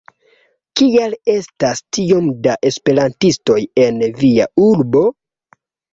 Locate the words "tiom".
1.97-2.31